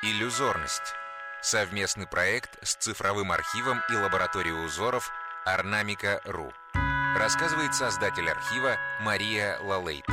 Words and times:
Иллюзорность. 0.00 0.94
Совместный 1.42 2.06
проект 2.06 2.56
с 2.62 2.76
цифровым 2.76 3.32
архивом 3.32 3.80
и 3.90 3.96
лабораторией 3.96 4.64
узоров 4.64 5.10
Орнамика.ру. 5.44 6.52
Рассказывает 7.18 7.74
создатель 7.74 8.30
архива 8.30 8.76
Мария 9.00 9.58
Лалейт. 9.60 10.04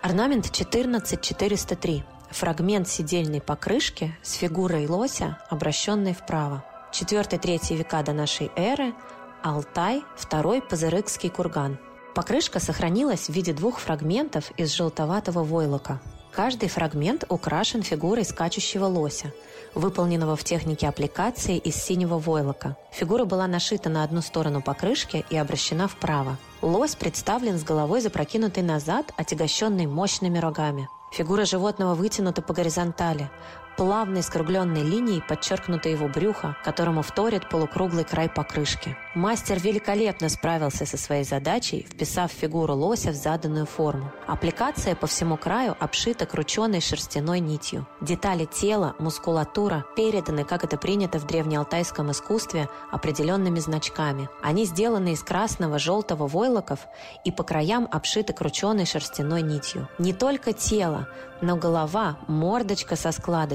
Орнамент 0.00 0.50
14403. 0.50 2.02
Фрагмент 2.30 2.88
сидельной 2.88 3.42
покрышки 3.42 4.16
с 4.22 4.32
фигурой 4.32 4.86
лося, 4.86 5.38
обращенной 5.50 6.14
вправо. 6.14 6.64
4-3 6.92 7.76
века 7.76 8.02
до 8.02 8.14
нашей 8.14 8.50
эры. 8.56 8.94
Алтай, 9.42 10.02
второй 10.16 10.62
Пазырыкский 10.62 11.28
курган. 11.28 11.78
Покрышка 12.14 12.58
сохранилась 12.58 13.26
в 13.28 13.32
виде 13.34 13.52
двух 13.52 13.80
фрагментов 13.80 14.50
из 14.52 14.72
желтоватого 14.72 15.44
войлока. 15.44 16.00
Каждый 16.32 16.70
фрагмент 16.70 17.24
украшен 17.28 17.82
фигурой 17.82 18.24
скачущего 18.24 18.86
лося, 18.86 19.32
выполненного 19.74 20.34
в 20.34 20.42
технике 20.44 20.88
аппликации 20.88 21.58
из 21.58 21.76
синего 21.76 22.18
войлока. 22.18 22.76
Фигура 22.90 23.26
была 23.26 23.46
нашита 23.46 23.90
на 23.90 24.02
одну 24.02 24.22
сторону 24.22 24.62
покрышки 24.62 25.26
и 25.28 25.36
обращена 25.36 25.88
вправо. 25.88 26.38
Лось 26.62 26.94
представлен 26.94 27.58
с 27.58 27.64
головой 27.64 28.00
запрокинутой 28.00 28.62
назад, 28.62 29.12
отягощенной 29.18 29.84
мощными 29.84 30.38
рогами. 30.38 30.88
Фигура 31.12 31.44
животного 31.44 31.94
вытянута 31.94 32.40
по 32.40 32.54
горизонтали. 32.54 33.28
Плавной 33.76 34.22
скругленной 34.22 34.82
линией 34.82 35.22
подчеркнуто 35.26 35.88
его 35.88 36.06
брюхо, 36.06 36.56
которому 36.62 37.02
вторит 37.02 37.48
полукруглый 37.48 38.04
край 38.04 38.28
покрышки. 38.28 38.96
Мастер 39.14 39.58
великолепно 39.58 40.28
справился 40.28 40.84
со 40.84 40.98
своей 40.98 41.24
задачей, 41.24 41.86
вписав 41.90 42.30
фигуру 42.30 42.74
лося 42.74 43.10
в 43.10 43.14
заданную 43.14 43.66
форму. 43.66 44.12
Аппликация 44.26 44.94
по 44.94 45.06
всему 45.06 45.36
краю 45.36 45.74
обшита 45.80 46.26
крученной 46.26 46.80
шерстяной 46.80 47.40
нитью. 47.40 47.86
Детали 48.00 48.44
тела, 48.44 48.94
мускулатура 48.98 49.84
переданы, 49.96 50.44
как 50.44 50.64
это 50.64 50.76
принято 50.76 51.18
в 51.18 51.26
древнеалтайском 51.26 52.10
искусстве, 52.10 52.68
определенными 52.90 53.58
значками. 53.58 54.28
Они 54.42 54.66
сделаны 54.66 55.12
из 55.12 55.22
красного, 55.22 55.78
желтого 55.78 56.26
войлоков 56.26 56.80
и 57.24 57.32
по 57.32 57.42
краям 57.42 57.88
обшиты 57.90 58.34
крученной 58.34 58.84
шерстяной 58.84 59.42
нитью. 59.42 59.88
Не 59.98 60.12
только 60.12 60.52
тело, 60.52 61.08
но 61.40 61.56
голова, 61.56 62.18
мордочка 62.28 62.96
со 62.96 63.12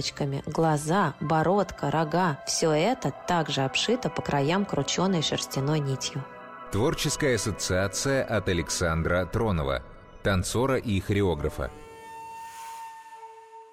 складочками, 0.07 0.43
глаза, 0.45 1.15
бородка, 1.21 1.91
рога– 1.91 2.39
все 2.47 2.71
это 2.71 3.11
также 3.27 3.61
обшито 3.61 4.09
по 4.09 4.21
краям 4.21 4.65
крученной 4.65 5.21
шерстяной 5.21 5.79
нитью. 5.79 6.23
Творческая 6.71 7.35
ассоциация 7.35 8.23
от 8.23 8.49
Александра 8.49 9.25
Тронова, 9.25 9.83
танцора 10.23 10.77
и 10.77 10.99
хореографа. 10.99 11.71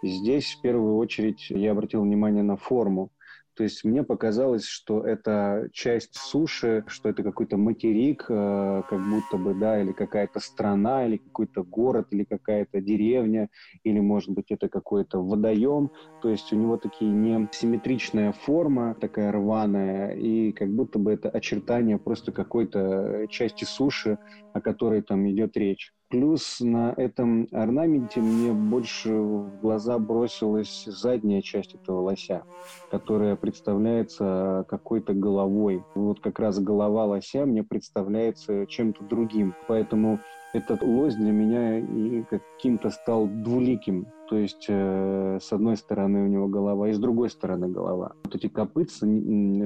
Здесь 0.02 0.54
в 0.54 0.60
первую 0.60 0.96
очередь 0.96 1.46
я 1.50 1.72
обратил 1.72 2.02
внимание 2.02 2.42
на 2.42 2.56
форму. 2.56 3.10
То 3.56 3.62
есть 3.62 3.84
мне 3.84 4.02
показалось, 4.02 4.64
что 4.64 5.06
это 5.06 5.68
часть 5.72 6.16
суши, 6.16 6.84
что 6.88 7.08
это 7.08 7.22
какой-то 7.22 7.56
материк, 7.56 8.26
э, 8.28 8.82
как 8.88 9.00
будто 9.08 9.36
бы, 9.36 9.54
да, 9.54 9.80
или 9.80 9.92
какая-то 9.92 10.40
страна, 10.40 11.06
или 11.06 11.18
какой-то 11.18 11.62
город, 11.62 12.08
или 12.10 12.24
какая-то 12.24 12.80
деревня, 12.80 13.48
или, 13.84 14.00
может 14.00 14.30
быть, 14.30 14.46
это 14.50 14.68
какой-то 14.68 15.22
водоем. 15.22 15.90
То 16.20 16.30
есть 16.30 16.52
у 16.52 16.56
него 16.56 16.76
такие 16.78 17.10
не 17.10 17.48
симметричная 17.52 18.32
форма, 18.32 18.96
такая 19.00 19.30
рваная, 19.30 20.14
и 20.14 20.52
как 20.52 20.68
будто 20.70 20.98
бы 20.98 21.12
это 21.12 21.28
очертание 21.28 21.98
просто 21.98 22.32
какой-то 22.32 23.26
части 23.28 23.64
суши, 23.64 24.18
о 24.52 24.60
которой 24.60 25.02
там 25.02 25.30
идет 25.30 25.56
речь. 25.56 25.92
Плюс 26.14 26.60
на 26.60 26.94
этом 26.96 27.48
орнаменте 27.50 28.20
мне 28.20 28.52
больше 28.52 29.12
в 29.12 29.60
глаза 29.60 29.98
бросилась 29.98 30.84
задняя 30.86 31.42
часть 31.42 31.74
этого 31.74 32.02
лося, 32.02 32.44
которая 32.88 33.34
представляется 33.34 34.64
какой-то 34.68 35.12
головой. 35.12 35.82
Вот 35.96 36.20
как 36.20 36.38
раз 36.38 36.60
голова 36.60 37.04
лося 37.06 37.46
мне 37.46 37.64
представляется 37.64 38.64
чем-то 38.64 39.02
другим. 39.02 39.56
Поэтому 39.66 40.20
этот 40.52 40.84
лось 40.84 41.16
для 41.16 41.32
меня 41.32 41.80
и 41.80 42.22
каким-то 42.22 42.90
стал 42.90 43.26
двуликим. 43.26 44.06
То 44.28 44.36
есть 44.36 44.66
э, 44.68 45.38
с 45.40 45.52
одной 45.52 45.76
стороны 45.76 46.24
у 46.24 46.26
него 46.26 46.48
голова, 46.48 46.88
и 46.88 46.92
с 46.92 46.98
другой 46.98 47.30
стороны 47.30 47.68
голова. 47.68 48.12
Вот 48.24 48.34
эти 48.34 48.48
копытца 48.48 49.06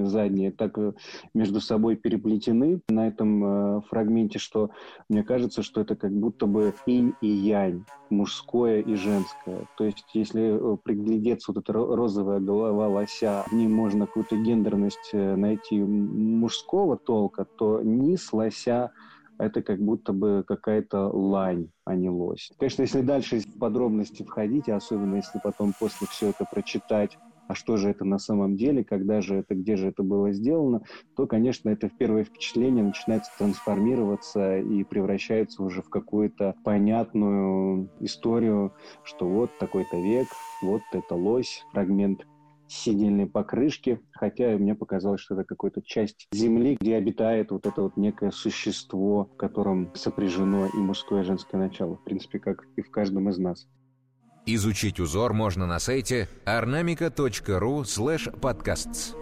задние 0.07 0.51
так 0.51 0.77
э, 0.79 0.93
между 1.35 1.61
собой 1.61 1.97
переплетены 1.97 2.81
на 2.89 3.09
этом 3.09 3.79
э, 3.79 3.81
фрагменте, 3.89 4.39
что 4.39 4.71
мне 5.09 5.23
кажется, 5.23 5.63
что 5.63 5.81
это 5.81 5.95
как 5.97 6.13
будто 6.13 6.47
бы 6.47 6.75
инь 6.87 7.15
и 7.21 7.29
янь, 7.29 7.85
мужское 8.11 8.81
и 8.81 8.95
женское. 8.95 9.67
То 9.77 9.85
есть 9.85 10.05
если 10.15 10.75
э, 10.75 10.77
приглядеться, 10.83 11.53
вот 11.53 11.63
эта 11.63 11.73
розовая 11.73 12.41
голова 12.41 12.89
лося, 12.89 13.45
в 13.47 13.53
ней 13.53 13.69
можно 13.69 14.07
какую-то 14.07 14.37
гендерность 14.37 15.11
э, 15.13 15.37
найти 15.37 15.81
мужского 15.81 16.97
толка, 16.97 17.45
то 17.45 17.81
низ 17.83 18.33
лося 18.33 18.91
это 19.39 19.63
как 19.63 19.81
будто 19.81 20.13
бы 20.13 20.45
какая-то 20.47 21.09
лань, 21.09 21.71
а 21.85 21.95
не 21.95 22.11
лось. 22.11 22.51
Конечно, 22.59 22.83
если 22.83 23.01
дальше 23.01 23.41
в 23.41 23.59
подробности 23.59 24.23
входить, 24.23 24.69
особенно 24.69 25.17
если 25.17 25.41
потом 25.43 25.73
после 25.79 26.07
все 26.09 26.31
это 26.31 26.45
прочитать, 26.51 27.17
а 27.49 27.55
что 27.55 27.79
же 27.79 27.89
это 27.89 28.05
на 28.05 28.19
самом 28.19 28.57
деле, 28.57 28.85
когда 28.85 29.23
же 29.23 29.37
это, 29.37 29.55
где 29.55 29.77
же 29.77 29.89
это 29.89 30.03
было 30.03 30.33
сделано, 30.33 30.83
то, 31.17 31.27
конечно, 31.27 31.71
это 31.71 31.89
первое 31.89 32.25
впечатление 32.25 32.85
начинается 32.85 33.33
трансформироваться 33.39 34.59
и 34.59 34.85
превращается 34.85 35.63
уже 35.63 35.81
в 35.81 35.89
какую-то 35.89 36.55
понятную 36.63 37.89
историю, 38.01 38.75
что 39.03 39.27
вот 39.27 39.51
такой-то 39.59 39.97
век, 39.97 40.29
вот 40.61 40.83
это 40.93 41.15
лось, 41.15 41.65
фрагмент 41.73 42.27
сидельной 42.69 43.27
покрышки, 43.27 44.01
хотя 44.13 44.57
мне 44.57 44.75
показалось, 44.75 45.21
что 45.21 45.35
это 45.35 45.45
какая-то 45.45 45.83
часть 45.83 46.27
земли, 46.33 46.77
где 46.81 46.97
обитает 46.97 47.51
вот 47.51 47.67
это 47.67 47.83
вот 47.83 47.97
некое 47.97 48.31
существо, 48.31 49.31
в 49.33 49.37
котором 49.37 49.91
сопряжено 49.95 50.67
и 50.67 50.77
мужское, 50.77 51.23
и 51.23 51.25
женское 51.25 51.59
начало, 51.59 51.97
в 51.97 52.05
принципе, 52.05 52.39
как 52.39 52.65
и 52.77 52.83
в 52.83 52.91
каждом 52.91 53.29
из 53.29 53.39
нас. 53.39 53.69
Изучить 54.47 54.99
узор 54.99 55.35
можно 55.35 55.67
на 55.67 55.79
сайте 55.79 56.29
ornamica.ru 56.47 57.83
slash 57.83 58.33
podcasts. 58.41 59.15